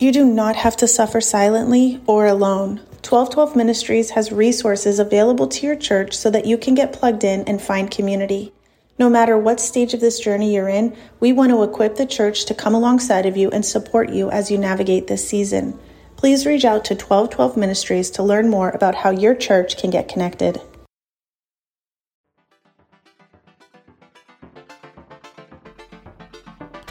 [0.00, 2.76] You do not have to suffer silently or alone.
[3.02, 7.42] 1212 Ministries has resources available to your church so that you can get plugged in
[7.48, 8.52] and find community.
[8.96, 12.44] No matter what stage of this journey you're in, we want to equip the church
[12.44, 15.76] to come alongside of you and support you as you navigate this season.
[16.16, 20.08] Please reach out to 1212 Ministries to learn more about how your church can get
[20.08, 20.60] connected.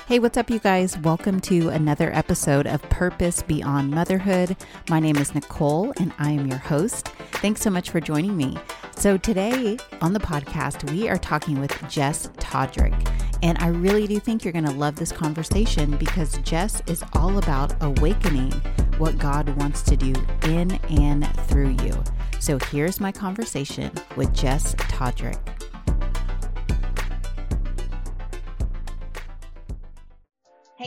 [0.07, 0.97] Hey, what's up, you guys?
[0.99, 4.55] Welcome to another episode of Purpose Beyond Motherhood.
[4.89, 7.09] My name is Nicole, and I am your host.
[7.41, 8.55] Thanks so much for joining me.
[8.95, 12.95] So, today on the podcast, we are talking with Jess Todryk.
[13.43, 17.37] And I really do think you're going to love this conversation because Jess is all
[17.37, 18.53] about awakening
[18.99, 20.13] what God wants to do
[20.43, 22.01] in and through you.
[22.39, 25.56] So, here's my conversation with Jess Todryk.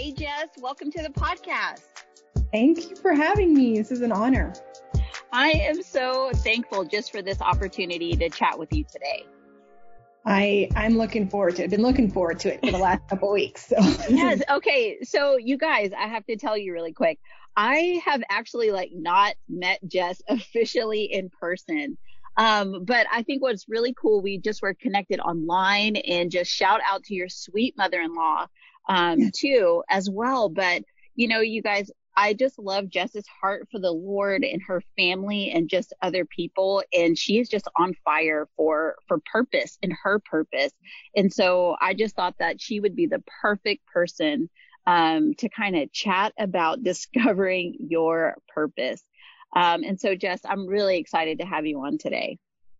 [0.00, 1.82] Hey, Jess, welcome to the podcast.
[2.52, 3.76] Thank you for having me.
[3.76, 4.54] This is an honor.
[5.30, 9.26] I am so thankful just for this opportunity to chat with you today.
[10.24, 11.64] I I'm looking forward to it.
[11.64, 13.66] I've been looking forward to it for the last couple weeks.
[13.66, 13.76] So
[14.08, 15.00] yes, okay.
[15.02, 17.18] So you guys, I have to tell you really quick.
[17.54, 21.98] I have actually like not met Jess officially in person.
[22.38, 26.80] Um, but I think what's really cool, we just were connected online and just shout
[26.90, 28.46] out to your sweet mother-in-law
[28.88, 30.48] um, too as well.
[30.48, 30.82] But
[31.14, 35.50] you know, you guys, I just love Jess's heart for the Lord and her family
[35.50, 36.82] and just other people.
[36.92, 40.72] And she is just on fire for, for purpose and her purpose.
[41.14, 44.48] And so I just thought that she would be the perfect person,
[44.86, 49.02] um, to kind of chat about discovering your purpose.
[49.54, 52.38] Um, and so Jess, I'm really excited to have you on today.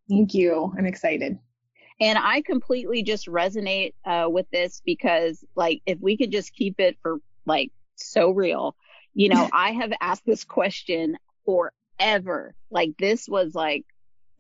[0.08, 0.72] Thank you.
[0.76, 1.38] I'm excited.
[2.00, 6.80] And I completely just resonate uh, with this because, like, if we could just keep
[6.80, 8.74] it for like so real,
[9.14, 12.54] you know, I have asked this question forever.
[12.70, 13.84] Like, this was like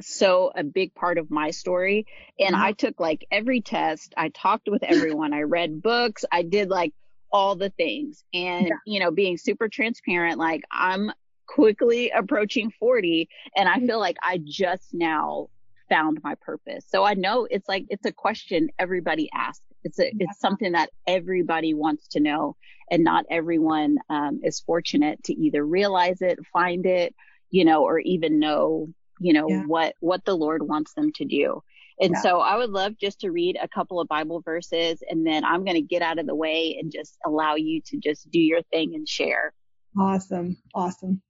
[0.00, 2.06] so a big part of my story.
[2.38, 2.64] And mm-hmm.
[2.64, 6.94] I took like every test, I talked with everyone, I read books, I did like
[7.30, 8.24] all the things.
[8.32, 8.74] And, yeah.
[8.86, 11.12] you know, being super transparent, like, I'm
[11.46, 13.86] quickly approaching 40 and I mm-hmm.
[13.86, 15.48] feel like I just now
[15.90, 16.86] found my purpose.
[16.88, 19.64] So I know it's like, it's a question everybody asks.
[19.84, 22.56] It's a, it's something that everybody wants to know
[22.90, 27.14] and not everyone um, is fortunate to either realize it, find it,
[27.50, 29.64] you know, or even know, you know, yeah.
[29.66, 31.62] what, what the Lord wants them to do.
[32.00, 32.22] And yeah.
[32.22, 35.64] so I would love just to read a couple of Bible verses and then I'm
[35.64, 38.62] going to get out of the way and just allow you to just do your
[38.62, 39.52] thing and share.
[39.98, 40.56] Awesome.
[40.74, 41.20] Awesome.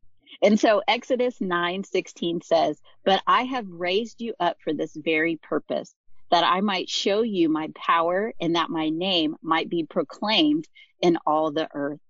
[0.43, 5.95] And so Exodus 9:16 says, "But I have raised you up for this very purpose,
[6.31, 10.69] that I might show you my power and that my name might be proclaimed
[11.01, 12.01] in all the earth."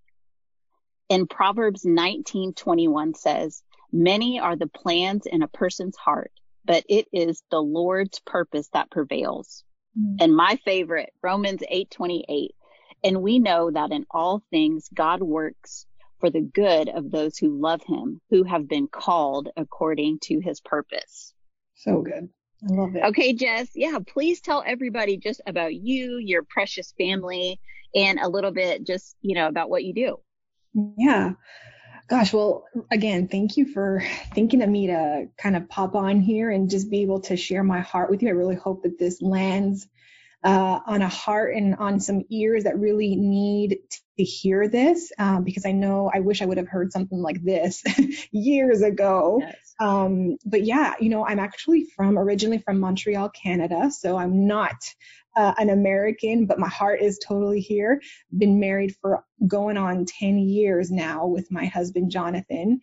[1.09, 6.33] In Proverbs 19:21 says, "Many are the plans in a person's heart,
[6.65, 9.65] but it is the Lord's purpose that prevails."
[9.99, 10.17] Mm-hmm.
[10.21, 12.55] And my favorite, Romans 8:28,
[13.03, 15.87] and we know that in all things God works
[16.21, 20.61] for the good of those who love him, who have been called according to his
[20.61, 21.35] purpose.
[21.75, 22.29] So good.
[22.63, 23.05] I love it.
[23.05, 23.71] Okay, Jess.
[23.75, 27.59] Yeah, please tell everybody just about you, your precious family,
[27.95, 30.21] and a little bit just, you know, about what you do.
[30.99, 31.33] Yeah.
[32.09, 34.03] Gosh, well, again, thank you for
[34.35, 37.63] thinking of me to kind of pop on here and just be able to share
[37.63, 38.29] my heart with you.
[38.29, 39.89] I really hope that this lands
[40.43, 43.78] uh, on a heart and on some ears that really need
[44.17, 47.43] to hear this um, because I know I wish I would have heard something like
[47.43, 47.83] this
[48.33, 49.39] years ago.
[49.43, 49.75] Yes.
[49.78, 54.77] Um, but yeah, you know, I'm actually from originally from Montreal, Canada, so I'm not
[55.37, 58.01] uh, an American, but my heart is totally here.
[58.37, 62.81] Been married for going on 10 years now with my husband, Jonathan.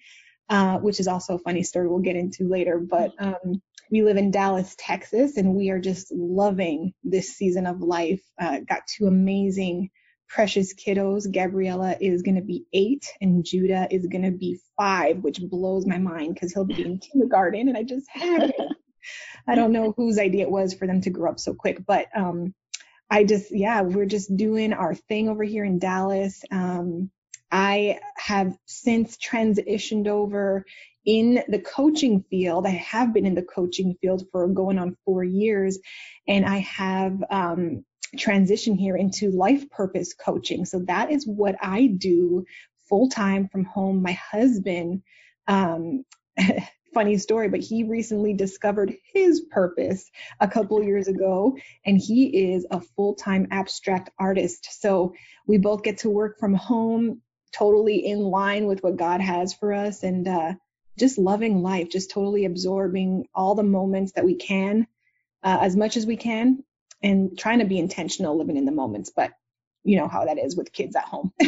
[0.49, 2.79] Uh, which is also a funny story we'll get into later.
[2.79, 3.61] But um,
[3.91, 8.21] we live in Dallas, Texas, and we are just loving this season of life.
[8.39, 9.89] Uh, got two amazing,
[10.27, 11.31] precious kiddos.
[11.31, 15.85] Gabriella is going to be eight, and Judah is going to be five, which blows
[15.85, 18.55] my mind because he'll be in kindergarten, and I just had it.
[19.47, 22.07] I don't know whose idea it was for them to grow up so quick, but
[22.15, 22.53] um,
[23.09, 26.43] I just, yeah, we're just doing our thing over here in Dallas.
[26.51, 27.09] Um,
[27.49, 30.65] I have since transitioned over
[31.07, 32.67] in the coaching field.
[32.67, 35.79] I have been in the coaching field for going on four years,
[36.27, 37.85] and I have um,
[38.17, 40.65] transitioned here into life purpose coaching.
[40.65, 42.45] So that is what I do
[42.89, 44.01] full time from home.
[44.01, 45.01] My husband,
[45.47, 46.03] um,
[46.93, 50.11] funny story, but he recently discovered his purpose
[50.41, 54.81] a couple years ago, and he is a full time abstract artist.
[54.81, 55.13] So
[55.47, 57.21] we both get to work from home
[57.53, 60.53] totally in line with what God has for us and uh,
[60.97, 64.87] just loving life, just totally absorbing all the moments that we can,
[65.43, 66.63] uh, as much as we can,
[67.01, 69.11] and trying to be intentional living in the moments.
[69.15, 69.31] But
[69.83, 71.31] you know how that is with kids at home.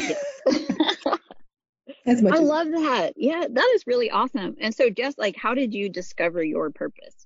[2.06, 3.14] as much I as love that.
[3.18, 4.56] Yeah, that is really awesome.
[4.60, 7.26] And so, just like, how did you discover your purpose?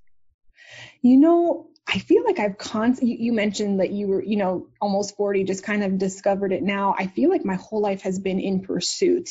[1.02, 5.18] You know, I feel like I've constantly, you mentioned that you were, you know, almost
[5.18, 6.96] 40, just kind of discovered it now.
[6.98, 9.30] I feel like my whole life has been in pursuit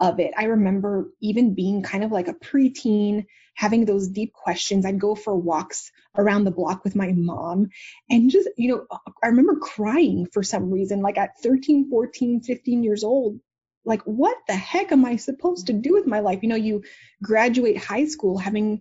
[0.00, 0.32] of it.
[0.36, 4.86] I remember even being kind of like a preteen, having those deep questions.
[4.86, 7.70] I'd go for walks around the block with my mom
[8.08, 8.86] and just, you know,
[9.22, 13.40] I remember crying for some reason, like at 13, 14, 15 years old.
[13.84, 16.40] Like, what the heck am I supposed to do with my life?
[16.42, 16.84] You know, you
[17.22, 18.80] graduate high school having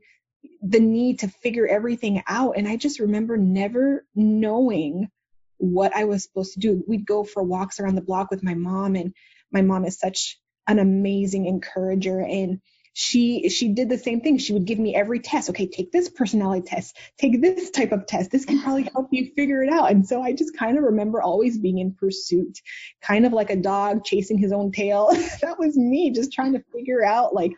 [0.61, 2.57] the need to figure everything out.
[2.57, 5.09] And I just remember never knowing
[5.57, 6.83] what I was supposed to do.
[6.87, 9.13] We'd go for walks around the block with my mom, and
[9.51, 12.19] my mom is such an amazing encourager.
[12.19, 12.61] And
[12.99, 14.39] she she did the same thing.
[14.39, 15.51] She would give me every test.
[15.51, 18.31] Okay, take this personality test, take this type of test.
[18.31, 19.91] This can probably help you figure it out.
[19.91, 22.59] And so I just kind of remember always being in pursuit,
[23.01, 25.11] kind of like a dog chasing his own tail.
[25.41, 27.51] that was me, just trying to figure out like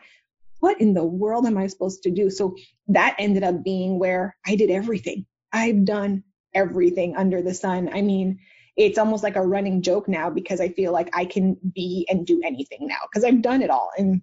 [0.59, 2.29] what in the world am I supposed to do?
[2.29, 2.57] So
[2.89, 5.25] that ended up being where I did everything.
[5.53, 7.89] I've done everything under the sun.
[7.93, 8.39] I mean,
[8.79, 12.25] it's almost like a running joke now because I feel like I can be and
[12.25, 13.91] do anything now because I've done it all.
[13.97, 14.21] And,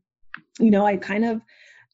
[0.59, 1.43] you know, I kind of,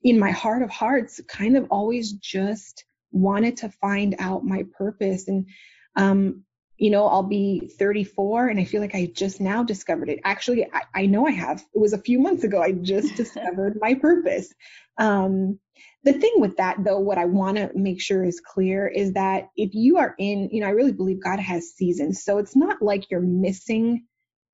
[0.04, 5.26] in my heart of hearts, kind of always just wanted to find out my purpose.
[5.26, 5.48] And
[5.96, 6.44] um,
[6.78, 10.20] you know, I'll be 34 and I feel like I just now discovered it.
[10.24, 11.64] Actually, I, I know I have.
[11.74, 12.62] It was a few months ago.
[12.62, 14.52] I just discovered my purpose.
[14.98, 15.58] Um,
[16.04, 19.48] the thing with that though, what I want to make sure is clear is that
[19.56, 22.24] if you are in, you know, I really believe God has seasons.
[22.24, 24.04] So it's not like you're missing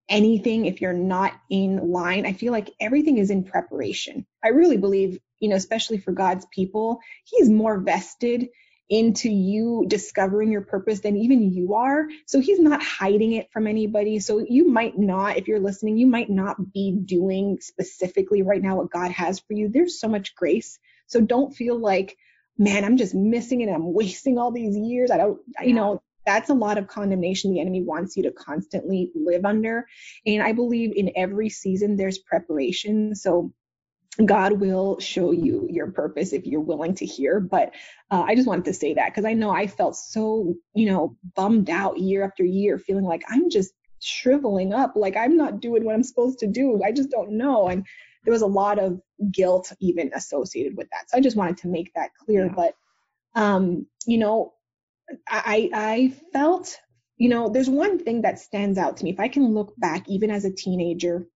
[0.08, 2.26] anything if you're not in line.
[2.26, 4.26] I feel like everything is in preparation.
[4.44, 8.48] I really believe, you know, especially for God's people, he's more vested
[8.90, 12.06] into you discovering your purpose than even you are.
[12.26, 14.20] So he's not hiding it from anybody.
[14.20, 18.76] So you might not, if you're listening, you might not be doing specifically right now
[18.76, 19.68] what God has for you.
[19.68, 20.78] There's so much grace.
[21.08, 22.16] So don't feel like,
[22.56, 23.68] man, I'm just missing it.
[23.68, 25.10] I'm wasting all these years.
[25.10, 25.66] I don't, yeah.
[25.66, 29.86] you know, that's a lot of condemnation the enemy wants you to constantly live under.
[30.26, 33.14] And I believe in every season there's preparation.
[33.14, 33.52] So
[34.24, 37.40] God will show you your purpose if you're willing to hear.
[37.40, 37.74] But
[38.10, 41.16] uh, I just wanted to say that because I know I felt so, you know,
[41.34, 45.84] bummed out year after year, feeling like I'm just shriveling up, like I'm not doing
[45.84, 46.82] what I'm supposed to do.
[46.84, 47.68] I just don't know.
[47.68, 47.86] And
[48.24, 49.00] there was a lot of
[49.30, 51.08] guilt even associated with that.
[51.08, 52.46] So I just wanted to make that clear.
[52.46, 52.52] Yeah.
[52.54, 52.74] But,
[53.34, 54.54] um, you know,
[55.28, 56.76] I, I felt,
[57.16, 59.10] you know, there's one thing that stands out to me.
[59.10, 61.26] If I can look back, even as a teenager,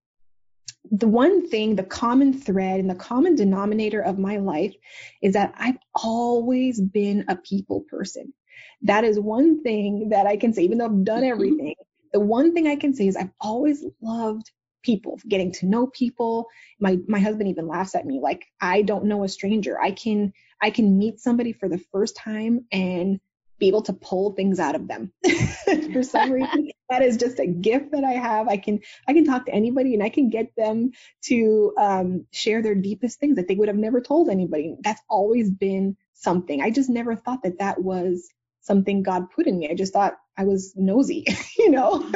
[0.90, 4.75] the one thing, the common thread and the common denominator of my life
[5.23, 8.35] is that I've always been a people person.
[8.82, 11.32] That is one thing that I can say, even though I've done mm-hmm.
[11.32, 11.75] everything,
[12.12, 14.50] the one thing I can say is I've always loved
[14.82, 16.49] people, getting to know people.
[16.81, 19.81] My my husband even laughs at me like I don't know a stranger.
[19.81, 23.20] I can I can meet somebody for the first time and
[23.58, 25.12] be able to pull things out of them.
[25.93, 28.49] For some reason that is just a gift that i have.
[28.49, 30.90] I can i can talk to anybody and i can get them
[31.26, 34.76] to um, share their deepest things that they would have never told anybody.
[34.80, 36.61] That's always been something.
[36.61, 38.28] I just never thought that that was
[38.61, 39.71] something god put in me.
[39.71, 41.26] I just thought i was nosy
[41.59, 42.11] you know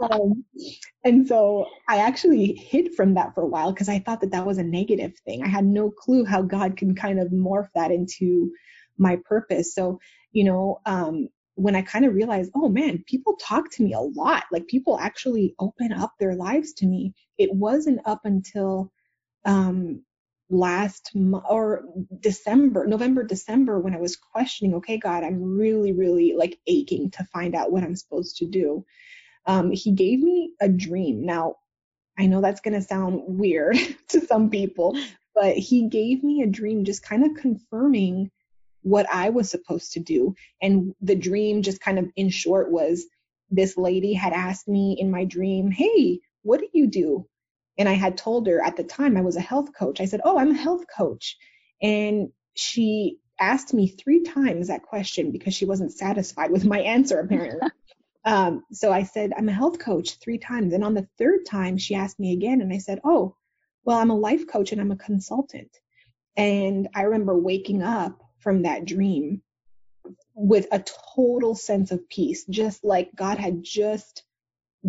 [0.00, 0.44] um,
[1.04, 4.46] and so i actually hid from that for a while because i thought that that
[4.46, 7.90] was a negative thing i had no clue how god can kind of morph that
[7.92, 8.52] into
[8.98, 9.94] my purpose so
[10.32, 14.00] you know, um, when I kind of realized, oh man, people talk to me a
[14.00, 14.44] lot.
[14.52, 17.14] Like people actually open up their lives to me.
[17.38, 18.92] It wasn't up until
[19.46, 20.04] um,
[20.50, 21.84] last mo- or
[22.20, 27.24] December, November, December, when I was questioning, okay, God, I'm really, really like aching to
[27.32, 28.84] find out what I'm supposed to do.
[29.46, 31.24] Um, he gave me a dream.
[31.26, 31.56] Now,
[32.18, 33.76] I know that's going to sound weird
[34.08, 34.96] to some people,
[35.34, 38.30] but he gave me a dream just kind of confirming
[38.82, 40.34] what I was supposed to do.
[40.62, 43.06] And the dream, just kind of in short, was
[43.50, 47.26] this lady had asked me in my dream, Hey, what do you do?
[47.76, 50.00] And I had told her at the time I was a health coach.
[50.00, 51.36] I said, Oh, I'm a health coach.
[51.82, 57.18] And she asked me three times that question because she wasn't satisfied with my answer,
[57.18, 57.68] apparently.
[58.24, 60.72] um, so I said, I'm a health coach three times.
[60.72, 63.36] And on the third time, she asked me again, and I said, Oh,
[63.84, 65.70] well, I'm a life coach and I'm a consultant.
[66.36, 69.42] And I remember waking up from that dream
[70.34, 74.24] with a total sense of peace, just like God had just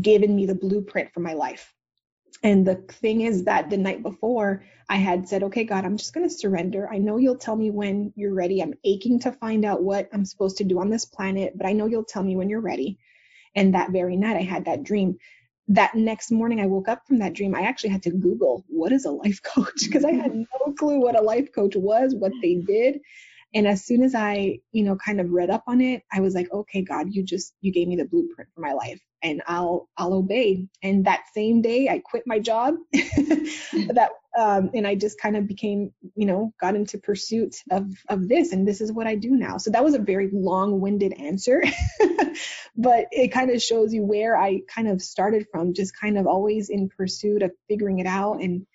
[0.01, 1.73] given me the blueprint for my life.
[2.43, 6.13] And the thing is that the night before, I had said, okay, God, I'm just
[6.13, 6.87] going to surrender.
[6.91, 8.61] I know you'll tell me when you're ready.
[8.61, 11.73] I'm aching to find out what I'm supposed to do on this planet, but I
[11.73, 12.99] know you'll tell me when you're ready.
[13.55, 15.17] And that very night, I had that dream.
[15.67, 17.55] That next morning, I woke up from that dream.
[17.55, 20.43] I actually had to Google what is a life coach because I had mm-hmm.
[20.65, 22.99] no clue what a life coach was, what they did.
[23.53, 26.35] And as soon as I, you know, kind of read up on it, I was
[26.35, 29.89] like, okay, God, you just you gave me the blueprint for my life and I'll
[29.97, 30.67] I'll obey.
[30.83, 32.75] And that same day I quit my job.
[32.93, 38.27] that um, and I just kind of became, you know, got into pursuit of of
[38.27, 39.57] this and this is what I do now.
[39.57, 41.63] So that was a very long-winded answer.
[42.75, 46.27] but it kind of shows you where I kind of started from, just kind of
[46.27, 48.65] always in pursuit of figuring it out and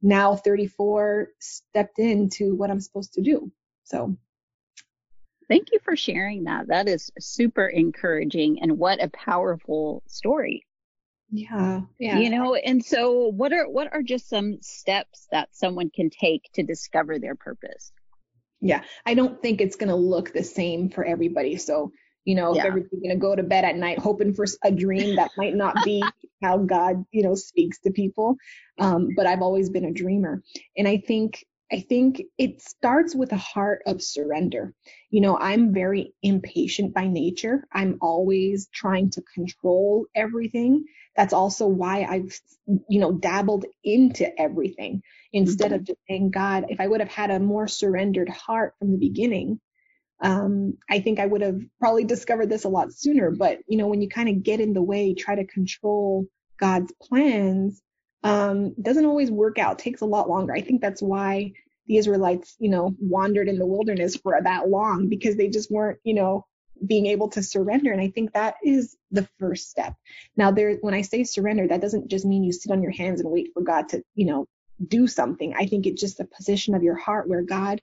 [0.00, 3.52] now 34 stepped into what I'm supposed to do.
[3.84, 4.16] So
[5.48, 6.68] Thank you for sharing that.
[6.68, 10.64] That is super encouraging and what a powerful story.
[11.32, 11.80] Yeah.
[11.98, 12.18] Yeah.
[12.18, 16.50] You know, and so what are what are just some steps that someone can take
[16.54, 17.90] to discover their purpose?
[18.60, 18.82] Yeah.
[19.06, 21.56] I don't think it's going to look the same for everybody.
[21.56, 21.90] So,
[22.26, 22.60] you know, yeah.
[22.60, 25.56] if everybody's going to go to bed at night hoping for a dream that might
[25.56, 26.04] not be
[26.42, 28.36] how God, you know, speaks to people.
[28.78, 30.42] Um, but I've always been a dreamer.
[30.76, 34.74] And I think I think it starts with a heart of surrender.
[35.08, 37.66] You know, I'm very impatient by nature.
[37.72, 40.84] I'm always trying to control everything.
[41.16, 42.38] That's also why I've,
[42.88, 45.02] you know, dabbled into everything
[45.32, 45.76] instead mm-hmm.
[45.76, 48.98] of just saying, God, if I would have had a more surrendered heart from the
[48.98, 49.58] beginning,
[50.20, 53.30] um, I think I would have probably discovered this a lot sooner.
[53.30, 56.26] But, you know, when you kind of get in the way, try to control
[56.58, 57.82] God's plans,
[58.22, 59.78] um, doesn't always work out.
[59.78, 60.52] Takes a lot longer.
[60.54, 61.52] I think that's why
[61.86, 65.98] the Israelites, you know, wandered in the wilderness for that long because they just weren't,
[66.04, 66.46] you know,
[66.84, 67.92] being able to surrender.
[67.92, 69.94] And I think that is the first step.
[70.36, 73.20] Now, there, when I say surrender, that doesn't just mean you sit on your hands
[73.20, 74.46] and wait for God to, you know,
[74.84, 75.54] do something.
[75.56, 77.80] I think it's just the position of your heart where God,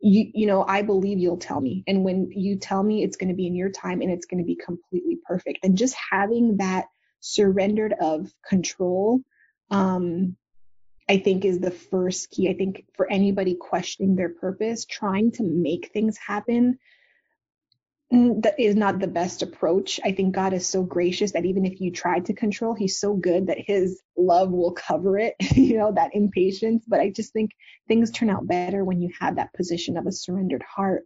[0.00, 1.84] you, you know, I believe you'll tell me.
[1.86, 4.42] And when you tell me, it's going to be in your time and it's going
[4.42, 5.60] to be completely perfect.
[5.62, 6.86] And just having that
[7.20, 9.20] surrendered of control,
[9.70, 10.36] um,
[11.08, 12.48] I think is the first key.
[12.48, 16.78] I think for anybody questioning their purpose, trying to make things happen
[18.12, 19.98] mm, that is not the best approach.
[20.04, 23.14] I think God is so gracious that even if you try to control, he's so
[23.14, 26.84] good that his love will cover it, you know, that impatience.
[26.86, 27.50] But I just think
[27.88, 31.04] things turn out better when you have that position of a surrendered heart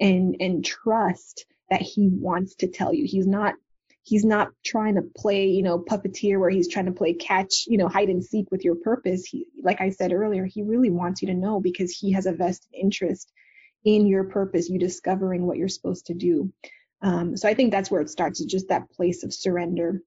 [0.00, 3.06] and and trust that he wants to tell you.
[3.06, 3.54] He's not
[4.04, 7.78] he's not trying to play, you know, puppeteer where he's trying to play catch, you
[7.78, 9.24] know, hide and seek with your purpose.
[9.24, 12.32] He, like I said earlier, he really wants you to know because he has a
[12.32, 13.32] vested interest
[13.84, 16.52] in your purpose, you discovering what you're supposed to do.
[17.00, 20.02] Um, so I think that's where it starts, is just that place of surrender.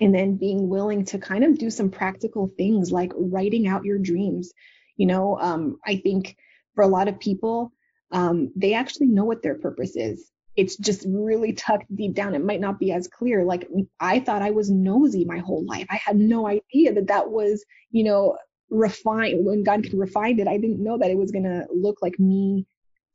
[0.00, 3.98] And then being willing to kind of do some practical things like writing out your
[3.98, 4.52] dreams.
[4.96, 6.36] You know, um, I think
[6.74, 7.72] for a lot of people,
[8.10, 12.34] um, they actually know what their purpose is it's just really tucked deep down.
[12.34, 13.44] It might not be as clear.
[13.44, 13.68] Like
[14.00, 15.86] I thought I was nosy my whole life.
[15.90, 18.36] I had no idea that that was, you know,
[18.70, 19.44] refined.
[19.46, 22.18] When God could refine it, I didn't know that it was going to look like
[22.18, 22.66] me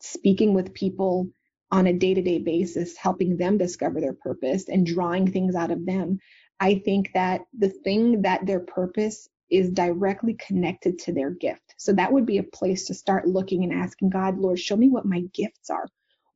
[0.02, 1.30] speaking with people
[1.72, 5.72] on a day to day basis, helping them discover their purpose and drawing things out
[5.72, 6.20] of them.
[6.60, 11.76] I think that the thing that their purpose is directly connected to their gift.
[11.78, 14.90] So that would be a place to start looking and asking God, Lord, show me
[14.90, 15.88] what my gifts are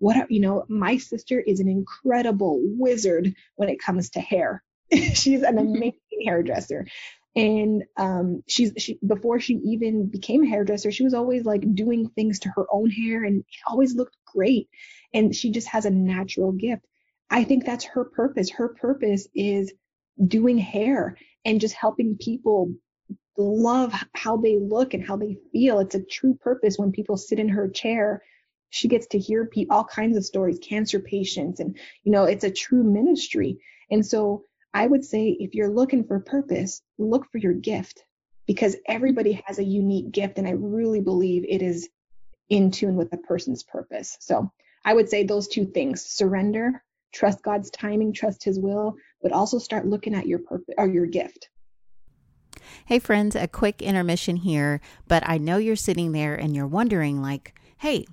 [0.02, 4.64] what are, you know, my sister is an incredible wizard when it comes to hair.
[4.92, 5.76] she's an mm-hmm.
[5.76, 6.88] amazing hairdresser.
[7.36, 12.10] And um, she's she before she even became a hairdresser, she was always like doing
[12.10, 14.70] things to her own hair and it always looked great.
[15.14, 16.84] And she just has a natural gift.
[17.30, 18.50] I think that's her purpose.
[18.50, 19.72] Her purpose is
[20.20, 21.16] doing hair
[21.46, 22.74] and just helping people
[23.38, 25.78] love how they look and how they feel.
[25.78, 28.24] It's a true purpose when people sit in her chair
[28.72, 32.44] she gets to hear pe- all kinds of stories, cancer patients, and you know, it's
[32.44, 33.60] a true ministry.
[33.92, 38.04] And so I would say if you're looking for purpose, look for your gift
[38.48, 40.38] because everybody has a unique gift.
[40.38, 41.90] And I really believe it is
[42.50, 44.18] in tune with a person's purpose.
[44.22, 44.50] So
[44.84, 49.60] I would say those two things surrender, trust God's timing, trust his will, but also
[49.60, 51.50] start looking at your purpose or your gift.
[52.86, 57.22] Hey, friends, a quick intermission here, but I know you're sitting there and you're wondering,
[57.22, 58.06] like, hey,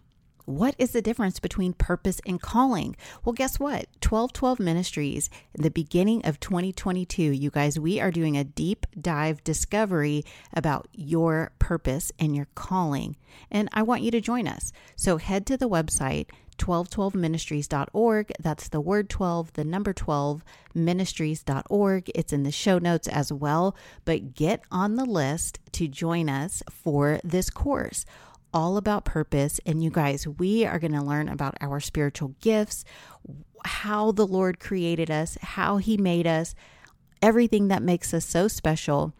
[0.48, 2.96] what is the difference between purpose and calling?
[3.22, 3.86] Well, guess what?
[4.02, 9.44] 1212 Ministries, in the beginning of 2022, you guys, we are doing a deep dive
[9.44, 10.24] discovery
[10.54, 13.16] about your purpose and your calling.
[13.50, 14.72] And I want you to join us.
[14.96, 18.32] So head to the website 1212ministries.org.
[18.40, 20.42] That's the word 12, the number 12,
[20.74, 22.10] ministries.org.
[22.14, 23.76] It's in the show notes as well.
[24.06, 28.06] But get on the list to join us for this course
[28.52, 29.60] all about purpose.
[29.66, 32.84] And you guys, we are going to learn about our spiritual gifts,
[33.64, 36.54] how the Lord created us, how He made us,
[37.22, 39.12] everything that makes us so special,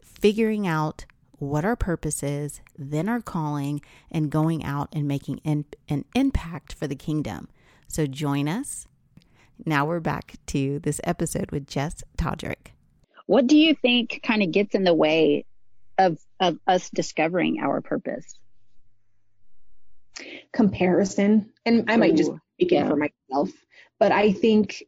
[0.00, 1.04] figuring out
[1.38, 6.72] what our purpose is, then our calling, and going out and making in, an impact
[6.72, 7.48] for the kingdom.
[7.88, 8.86] So join us.
[9.66, 12.72] Now we're back to this episode with Jess Todryk.
[13.26, 15.44] What do you think kind of gets in the way
[15.98, 18.38] of, of us discovering our purpose?
[20.52, 21.52] Comparison.
[21.64, 22.88] And I might Ooh, just speak yeah.
[22.88, 23.50] for myself,
[23.98, 24.84] but I think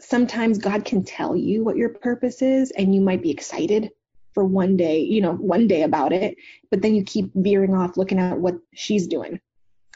[0.00, 3.90] sometimes God can tell you what your purpose is and you might be excited
[4.32, 6.36] for one day, you know, one day about it,
[6.70, 9.40] but then you keep veering off looking at what she's doing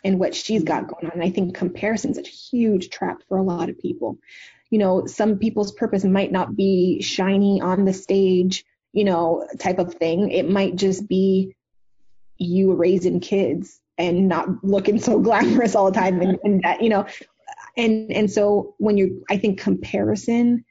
[0.05, 0.93] and what she's got mm-hmm.
[0.93, 1.13] going on.
[1.15, 4.19] And I think comparison is a huge trap for a lot of people.
[4.71, 9.79] You know, some people's purpose might not be shiny on the stage, you know, type
[9.79, 10.31] of thing.
[10.31, 11.57] It might just be
[12.37, 16.89] you raising kids and not looking so glamorous all the time and, and that, you
[16.89, 17.07] know,
[17.77, 20.65] and and so when you're I think comparison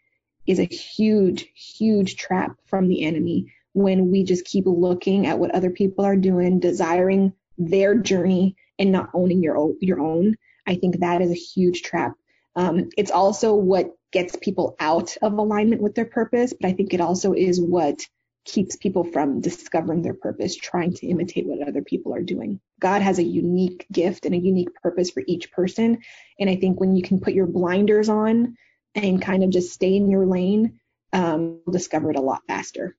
[0.46, 5.54] is a huge, huge trap from the enemy when we just keep looking at what
[5.54, 10.36] other people are doing, desiring their journey and not owning your own, your own.
[10.66, 12.14] I think that is a huge trap.
[12.56, 16.94] Um, it's also what gets people out of alignment with their purpose, but I think
[16.94, 18.08] it also is what
[18.48, 22.60] keeps people from discovering their purpose, trying to imitate what other people are doing.
[22.80, 26.00] God has a unique gift and a unique purpose for each person.
[26.40, 28.58] And I think when you can put your blinders on
[28.96, 30.80] and kind of just stay in your lane,
[31.14, 32.96] um, you'll discover it a lot faster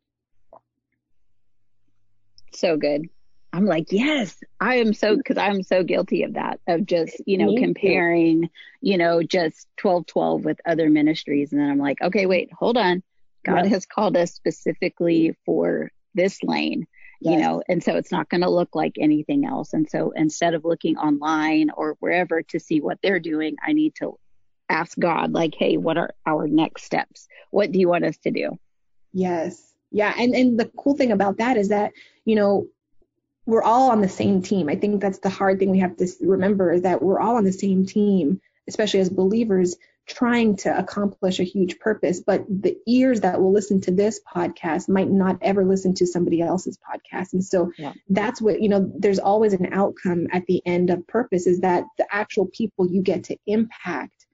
[2.58, 3.08] so good.
[3.52, 7.38] I'm like, yes, I am so, because I'm so guilty of that, of just, you
[7.38, 8.50] know, comparing,
[8.82, 11.52] you know, just 12 12 with other ministries.
[11.52, 13.02] And then I'm like, okay, wait, hold on.
[13.44, 16.86] God has called us specifically for this lane,
[17.20, 17.32] yes.
[17.32, 19.72] you know, and so it's not going to look like anything else.
[19.72, 23.94] And so instead of looking online or wherever to see what they're doing, I need
[23.96, 24.18] to
[24.68, 27.26] ask God, like, hey, what are our next steps?
[27.50, 28.58] What do you want us to do?
[29.12, 29.72] Yes.
[29.90, 30.12] Yeah.
[30.18, 31.92] And, and the cool thing about that is that
[32.28, 32.68] you know,
[33.46, 34.68] we're all on the same team.
[34.68, 37.44] I think that's the hard thing we have to remember is that we're all on
[37.44, 39.76] the same team, especially as believers
[40.08, 42.20] trying to accomplish a huge purpose.
[42.20, 46.40] But the ears that will listen to this podcast might not ever listen to somebody
[46.40, 47.34] else's podcast.
[47.34, 47.92] And so yeah.
[48.08, 51.84] that's what, you know, there's always an outcome at the end of purpose is that
[51.98, 54.26] the actual people you get to impact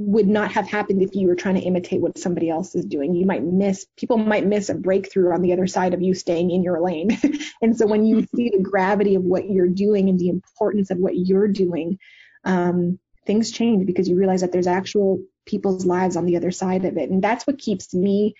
[0.00, 3.14] would not have happened if you were trying to imitate what somebody else is doing.
[3.14, 6.50] You might miss, people might miss a breakthrough on the other side of you staying
[6.50, 7.18] in your lane.
[7.62, 10.96] and so when you see the gravity of what you're doing and the importance of
[10.96, 11.98] what you're doing,
[12.44, 16.84] um, things change because you realize that there's actual people's lives on the other side
[16.84, 17.10] of it.
[17.10, 18.34] And that's what keeps me,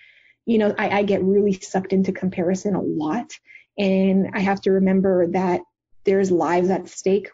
[0.45, 3.31] you know, I, I get really sucked into comparison a lot.
[3.77, 5.61] And I have to remember that
[6.03, 7.29] there's lives at stake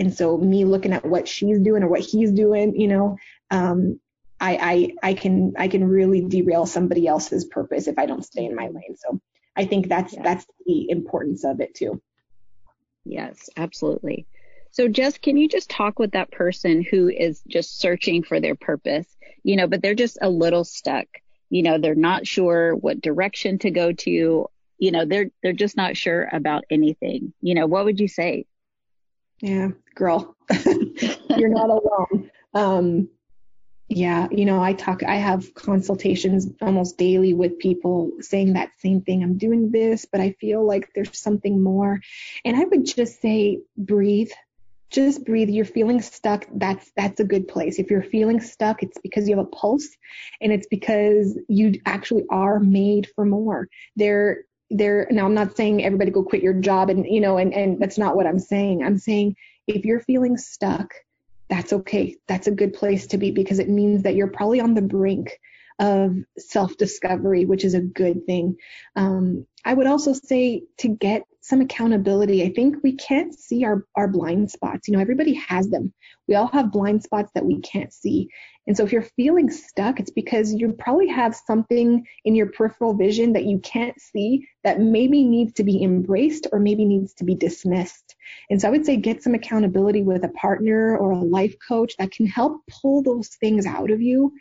[0.00, 3.18] and so me looking at what she's doing or what he's doing, you know,
[3.50, 4.00] um,
[4.40, 8.46] I, I, I can, I can really derail somebody else's purpose if I don't stay
[8.46, 8.96] in my lane.
[8.96, 9.20] So
[9.54, 10.22] I think that's, yeah.
[10.22, 12.00] that's the importance of it too.
[13.04, 14.26] Yes, absolutely.
[14.72, 18.54] So Jess, can you just talk with that person who is just searching for their
[18.54, 19.06] purpose,
[19.42, 21.06] you know, but they're just a little stuck,
[21.48, 24.46] you know, they're not sure what direction to go to,
[24.78, 28.46] you know, they're, they're just not sure about anything, you know, what would you say?
[29.40, 30.36] Yeah, girl,
[31.30, 32.30] you're not alone.
[32.54, 33.08] Um,
[33.92, 39.00] yeah, you know, I talk, I have consultations almost daily with people saying that same
[39.00, 39.24] thing.
[39.24, 42.00] I'm doing this, but I feel like there's something more.
[42.44, 44.30] And I would just say, breathe.
[44.90, 45.48] Just breathe.
[45.48, 46.46] You're feeling stuck.
[46.54, 47.78] That's that's a good place.
[47.78, 49.88] If you're feeling stuck, it's because you have a pulse,
[50.40, 53.68] and it's because you actually are made for more.
[53.96, 57.52] There there now i'm not saying everybody go quit your job and you know and
[57.52, 59.34] and that's not what i'm saying i'm saying
[59.66, 60.94] if you're feeling stuck
[61.48, 64.74] that's okay that's a good place to be because it means that you're probably on
[64.74, 65.38] the brink
[65.80, 68.56] of self discovery which is a good thing.
[68.96, 72.44] Um, i would also say to get some accountability.
[72.44, 74.86] I think we can't see our our blind spots.
[74.86, 75.92] You know everybody has them.
[76.28, 78.28] We all have blind spots that we can't see.
[78.66, 82.94] And so if you're feeling stuck, it's because you probably have something in your peripheral
[82.94, 87.24] vision that you can't see that maybe needs to be embraced or maybe needs to
[87.24, 88.14] be dismissed.
[88.50, 91.96] And so I would say get some accountability with a partner or a life coach
[91.98, 94.32] that can help pull those things out of you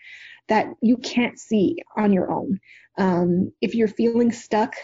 [0.50, 2.60] that you can't see on your own.
[2.98, 4.76] Um, if you're feeling stuck,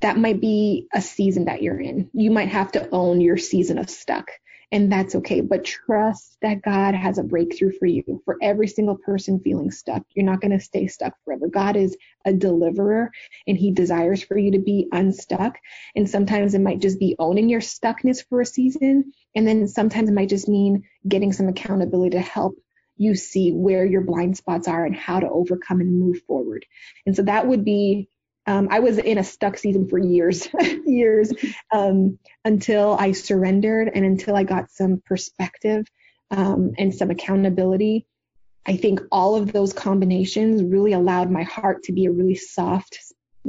[0.00, 2.10] that might be a season that you're in.
[2.12, 4.28] You might have to own your season of stuck
[4.70, 5.40] and that's okay.
[5.40, 10.02] But trust that God has a breakthrough for you, for every single person feeling stuck.
[10.14, 11.48] You're not going to stay stuck forever.
[11.48, 13.10] God is a deliverer
[13.46, 15.56] and he desires for you to be unstuck.
[15.96, 19.12] And sometimes it might just be owning your stuckness for a season.
[19.34, 22.56] And then sometimes it might just mean getting some accountability to help
[22.98, 26.66] you see where your blind spots are and how to overcome and move forward.
[27.06, 28.08] And so that would be
[28.46, 30.48] um, I was in a stuck season for years,
[30.86, 31.32] years
[31.70, 35.86] um, until I surrendered and until I got some perspective
[36.30, 38.06] um, and some accountability.
[38.66, 42.98] I think all of those combinations really allowed my heart to be a really soft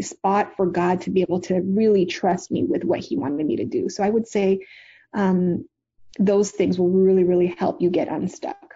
[0.01, 3.57] spot for God to be able to really trust me with what He wanted me
[3.57, 3.89] to do.
[3.89, 4.65] So I would say
[5.13, 5.65] um,
[6.19, 8.68] those things will really, really help you get unstuck.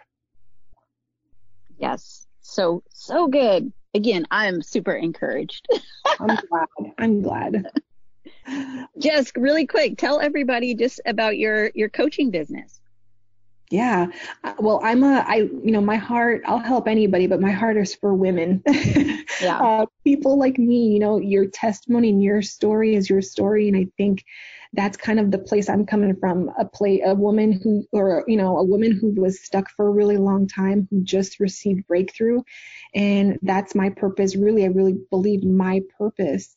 [1.77, 2.25] Yes.
[2.41, 5.67] So, so good again, I'm super encouraged.
[6.19, 6.93] I'm glad.
[6.97, 7.65] I'm glad.
[8.99, 12.79] Jess, really quick, tell everybody just about your your coaching business.
[13.71, 14.07] Yeah.
[14.43, 17.75] Uh, well, I'm a, I, you know, my heart, I'll help anybody, but my heart
[17.75, 18.61] is for women.
[19.41, 19.57] yeah.
[19.59, 23.67] Uh, people like me, you know, your testimony and your story is your story.
[23.69, 24.25] And I think
[24.73, 26.49] that's kind of the place I'm coming from.
[26.57, 29.91] A play, a woman who, or you know, a woman who was stuck for a
[29.91, 32.41] really long time, who just received breakthrough,
[32.93, 34.35] and that's my purpose.
[34.35, 36.55] Really, I really believe my purpose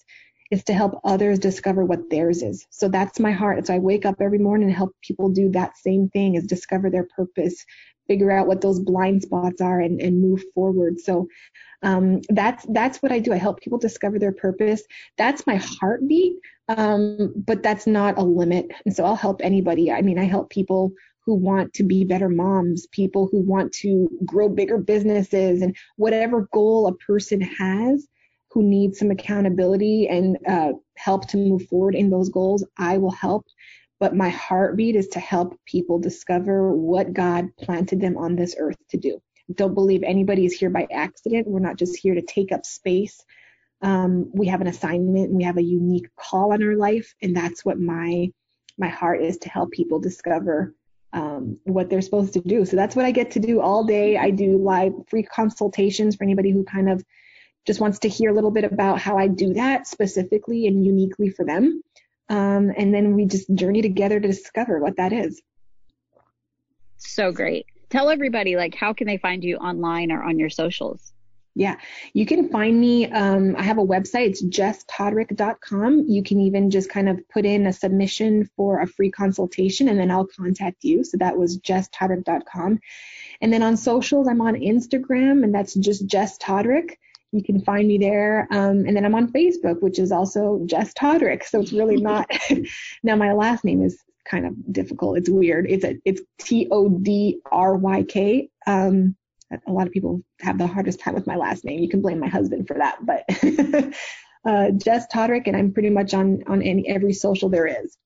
[0.51, 2.67] is to help others discover what theirs is.
[2.71, 3.67] So that's my heart.
[3.67, 6.89] So I wake up every morning and help people do that same thing: is discover
[6.91, 7.65] their purpose,
[8.07, 11.01] figure out what those blind spots are, and, and move forward.
[11.01, 11.29] So
[11.83, 13.33] um, that's that's what I do.
[13.33, 14.83] I help people discover their purpose.
[15.19, 16.37] That's my heartbeat,
[16.69, 18.67] um, but that's not a limit.
[18.85, 19.93] And so I'll help anybody.
[19.93, 20.93] I mean, I help people
[21.25, 26.49] who want to be better moms, people who want to grow bigger businesses, and whatever
[26.53, 28.07] goal a person has
[28.51, 33.11] who needs some accountability and uh, help to move forward in those goals, I will
[33.11, 33.45] help.
[33.99, 38.77] But my heartbeat is to help people discover what God planted them on this earth
[38.91, 39.21] to do
[39.55, 41.47] don't believe anybody is here by accident.
[41.47, 43.25] We're not just here to take up space.
[43.83, 47.37] Um, we have an assignment and we have a unique call on our life, and
[47.37, 48.33] that's what my
[48.79, 50.75] my heart is to help people discover
[51.13, 52.65] um, what they're supposed to do.
[52.67, 54.19] So that's what I get to do all day.
[54.19, 57.03] I do live free consultations for anybody who kind of
[57.67, 61.31] just wants to hear a little bit about how I do that specifically and uniquely
[61.31, 61.83] for them.
[62.29, 65.41] Um, and then we just journey together to discover what that is.
[66.99, 71.13] So great tell everybody like how can they find you online or on your socials?
[71.59, 71.77] Yeah,
[72.13, 73.11] you can find me.
[73.11, 74.29] Um, I have a website.
[74.29, 76.05] It's jesstodryk.com.
[76.07, 79.99] You can even just kind of put in a submission for a free consultation, and
[79.99, 81.03] then I'll contact you.
[81.03, 82.79] So that was jesstodryk.com.
[83.41, 86.99] And then on socials, I'm on Instagram, and that's just Jess Todryk.
[87.37, 88.49] You can find me there.
[88.51, 91.45] Um, and then I'm on Facebook, which is also Jess Todryk.
[91.45, 92.31] So it's really not.
[93.03, 95.19] now my last name is kind of difficult.
[95.19, 95.67] It's weird.
[95.71, 98.51] It's a it's T O D R Y K.
[98.67, 99.17] Um,
[99.67, 101.79] a lot of people have the hardest time with my last name.
[101.79, 103.25] You can blame my husband for that, but
[104.45, 107.97] uh, Jess Todryk, and I'm pretty much on on any every social there is.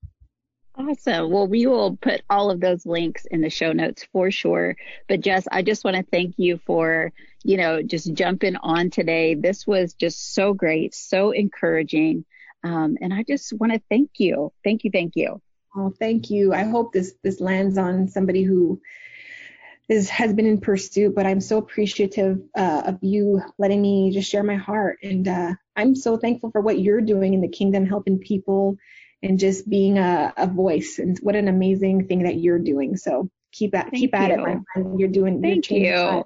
[0.77, 1.31] Awesome.
[1.31, 4.77] Well, we will put all of those links in the show notes for sure.
[5.09, 7.13] But Jess, I just want to thank you for,
[7.43, 9.35] you know, just jumping on today.
[9.35, 12.25] This was just so great, so encouraging.
[12.63, 14.53] Um, and I just want to thank you.
[14.63, 14.91] Thank you.
[14.91, 15.41] Thank you.
[15.75, 16.53] Oh, thank you.
[16.53, 18.81] I hope this this lands on somebody who
[19.89, 21.15] is has been in pursuit.
[21.15, 25.55] But I'm so appreciative uh, of you letting me just share my heart, and uh,
[25.77, 28.77] I'm so thankful for what you're doing in the kingdom, helping people,
[29.23, 30.99] and just being a, a voice.
[30.99, 32.97] And what an amazing thing that you're doing.
[32.97, 34.99] So keep at keep at it, my friend.
[34.99, 35.41] You're doing.
[35.41, 36.25] Thank you're you.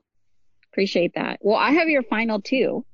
[0.74, 1.38] Appreciate that.
[1.40, 2.84] Well, I have your final two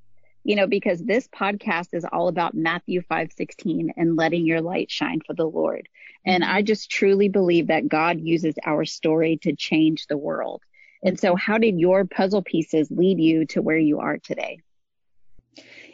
[0.45, 5.21] you know, because this podcast is all about Matthew 5:16 and letting your light shine
[5.27, 5.89] for the Lord.
[6.25, 10.63] And I just truly believe that God uses our story to change the world.
[11.03, 14.61] And so how did your puzzle pieces lead you to where you are today?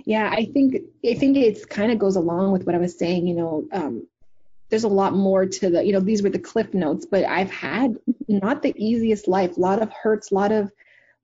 [0.05, 3.27] Yeah, I think I think it kind of goes along with what I was saying,
[3.27, 4.07] you know, um,
[4.68, 7.51] there's a lot more to the, you know, these were the cliff notes, but I've
[7.51, 7.96] had
[8.29, 10.70] not the easiest life, a lot of hurts, a lot of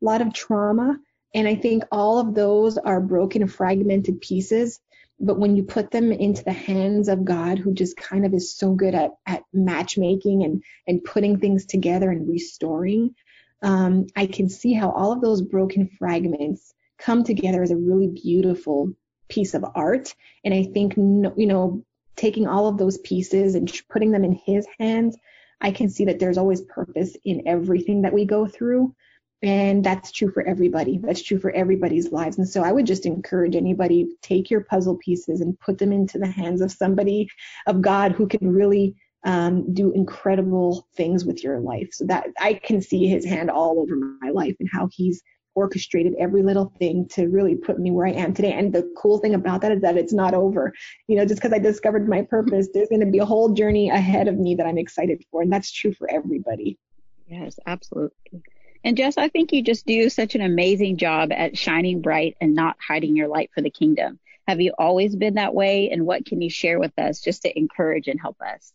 [0.02, 0.98] lot of trauma
[1.34, 4.80] and I think all of those are broken, fragmented pieces.
[5.18, 8.56] But when you put them into the hands of God, who just kind of is
[8.56, 13.14] so good at, at matchmaking and, and putting things together and restoring,
[13.62, 18.08] um, I can see how all of those broken fragments come together as a really
[18.08, 18.92] beautiful
[19.28, 20.14] piece of art.
[20.44, 21.84] And I think, you know,
[22.16, 25.16] taking all of those pieces and putting them in His hands,
[25.60, 28.94] I can see that there's always purpose in everything that we go through.
[29.42, 30.98] And that's true for everybody.
[30.98, 32.38] That's true for everybody's lives.
[32.38, 36.18] And so I would just encourage anybody take your puzzle pieces and put them into
[36.18, 37.28] the hands of somebody
[37.66, 41.88] of God who can really um, do incredible things with your life.
[41.92, 45.22] So that I can see his hand all over my life and how he's
[45.54, 48.52] orchestrated every little thing to really put me where I am today.
[48.52, 50.72] And the cool thing about that is that it's not over.
[51.08, 53.90] You know, just because I discovered my purpose, there's going to be a whole journey
[53.90, 55.42] ahead of me that I'm excited for.
[55.42, 56.78] And that's true for everybody.
[57.26, 58.42] Yes, absolutely.
[58.84, 62.54] And Jess, I think you just do such an amazing job at shining bright and
[62.54, 64.18] not hiding your light for the kingdom.
[64.48, 65.90] Have you always been that way?
[65.90, 68.72] And what can you share with us just to encourage and help us?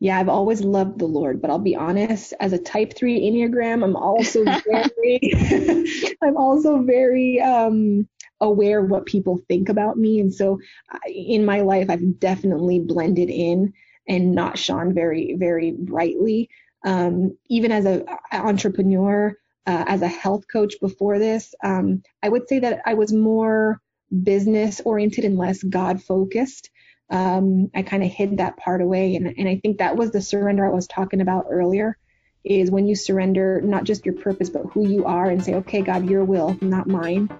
[0.00, 3.82] yeah, I've always loved the Lord, but I'll be honest, as a type three Enneagram,
[3.84, 8.08] I'm also very, I'm also very, um,
[8.40, 10.20] aware of what people think about me.
[10.20, 10.60] And so
[11.06, 13.72] in my life, I've definitely blended in
[14.06, 16.50] and not shone very, very brightly.
[16.84, 22.48] Um, even as an entrepreneur, uh, as a health coach before this, um, I would
[22.48, 23.80] say that I was more
[24.22, 26.70] business oriented and less God focused
[27.10, 29.16] um, I kind of hid that part away.
[29.16, 31.98] And, and I think that was the surrender I was talking about earlier
[32.44, 35.80] is when you surrender not just your purpose, but who you are and say, okay,
[35.80, 37.30] God, your will, not mine.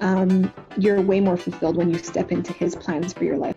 [0.00, 3.56] Um, you're way more fulfilled when you step into his plans for your life.